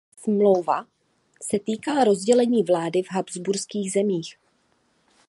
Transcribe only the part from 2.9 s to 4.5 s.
v habsburských zemích.